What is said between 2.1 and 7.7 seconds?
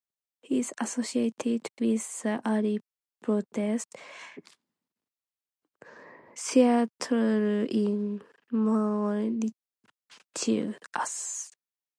the early protest theatre